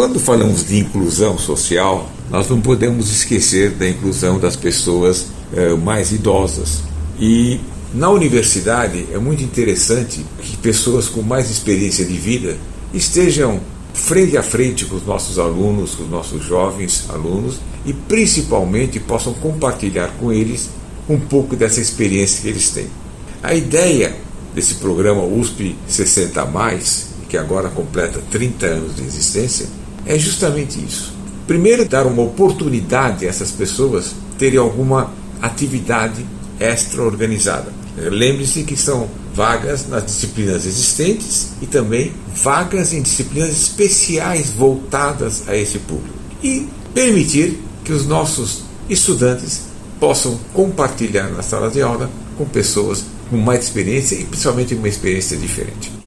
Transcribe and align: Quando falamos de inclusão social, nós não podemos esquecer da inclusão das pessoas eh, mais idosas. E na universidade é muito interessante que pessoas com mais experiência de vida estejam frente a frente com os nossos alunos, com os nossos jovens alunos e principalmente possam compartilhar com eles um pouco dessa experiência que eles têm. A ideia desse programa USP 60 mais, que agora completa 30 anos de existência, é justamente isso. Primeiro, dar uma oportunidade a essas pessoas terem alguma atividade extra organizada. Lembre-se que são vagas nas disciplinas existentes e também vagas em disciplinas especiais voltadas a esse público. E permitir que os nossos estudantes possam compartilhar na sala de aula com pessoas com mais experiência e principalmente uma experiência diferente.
Quando 0.00 0.18
falamos 0.18 0.66
de 0.66 0.78
inclusão 0.78 1.36
social, 1.36 2.10
nós 2.30 2.48
não 2.48 2.58
podemos 2.58 3.10
esquecer 3.10 3.72
da 3.72 3.86
inclusão 3.86 4.38
das 4.38 4.56
pessoas 4.56 5.26
eh, 5.54 5.74
mais 5.74 6.10
idosas. 6.10 6.84
E 7.20 7.60
na 7.92 8.08
universidade 8.08 9.06
é 9.12 9.18
muito 9.18 9.42
interessante 9.42 10.24
que 10.40 10.56
pessoas 10.56 11.06
com 11.06 11.20
mais 11.20 11.50
experiência 11.50 12.02
de 12.06 12.14
vida 12.14 12.56
estejam 12.94 13.60
frente 13.92 14.38
a 14.38 14.42
frente 14.42 14.86
com 14.86 14.96
os 14.96 15.04
nossos 15.04 15.38
alunos, 15.38 15.94
com 15.94 16.04
os 16.04 16.10
nossos 16.10 16.42
jovens 16.46 17.04
alunos 17.10 17.56
e 17.84 17.92
principalmente 17.92 18.98
possam 18.98 19.34
compartilhar 19.34 20.14
com 20.18 20.32
eles 20.32 20.70
um 21.10 21.20
pouco 21.20 21.54
dessa 21.54 21.78
experiência 21.78 22.40
que 22.40 22.48
eles 22.48 22.70
têm. 22.70 22.86
A 23.42 23.52
ideia 23.54 24.16
desse 24.54 24.76
programa 24.76 25.22
USP 25.22 25.76
60 25.86 26.42
mais, 26.46 27.08
que 27.28 27.36
agora 27.36 27.68
completa 27.68 28.18
30 28.30 28.64
anos 28.64 28.96
de 28.96 29.02
existência, 29.02 29.68
é 30.06 30.18
justamente 30.18 30.82
isso. 30.82 31.12
Primeiro, 31.46 31.88
dar 31.88 32.06
uma 32.06 32.22
oportunidade 32.22 33.26
a 33.26 33.28
essas 33.28 33.50
pessoas 33.50 34.12
terem 34.38 34.58
alguma 34.58 35.12
atividade 35.42 36.24
extra 36.58 37.02
organizada. 37.02 37.72
Lembre-se 37.96 38.62
que 38.62 38.76
são 38.76 39.08
vagas 39.34 39.88
nas 39.88 40.06
disciplinas 40.06 40.66
existentes 40.66 41.48
e 41.60 41.66
também 41.66 42.12
vagas 42.34 42.92
em 42.92 43.02
disciplinas 43.02 43.50
especiais 43.50 44.50
voltadas 44.50 45.48
a 45.48 45.56
esse 45.56 45.78
público. 45.80 46.14
E 46.42 46.68
permitir 46.94 47.60
que 47.84 47.92
os 47.92 48.06
nossos 48.06 48.62
estudantes 48.88 49.62
possam 49.98 50.38
compartilhar 50.52 51.28
na 51.28 51.42
sala 51.42 51.70
de 51.70 51.82
aula 51.82 52.10
com 52.36 52.44
pessoas 52.44 53.04
com 53.28 53.36
mais 53.36 53.64
experiência 53.64 54.16
e 54.16 54.24
principalmente 54.24 54.74
uma 54.74 54.88
experiência 54.88 55.36
diferente. 55.36 55.92